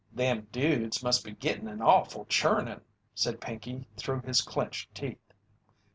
"Them 0.11 0.47
dudes 0.51 1.03
must 1.03 1.23
be 1.23 1.33
gittin' 1.33 1.67
an 1.67 1.79
awful 1.79 2.25
churnin'," 2.25 2.81
said 3.13 3.39
Pinkey 3.39 3.87
through 3.97 4.21
his 4.21 4.41
clenched 4.41 4.95
teeth. 4.95 5.31